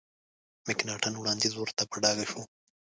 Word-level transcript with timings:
مکناټن 0.67 1.13
وړاندیز 1.17 1.53
ورته 1.57 1.83
په 1.89 1.95
ډاګه 2.03 2.25
شو. 2.31 2.41